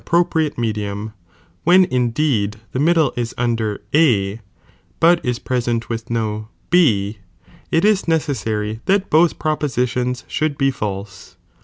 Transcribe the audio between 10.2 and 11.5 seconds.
should be false.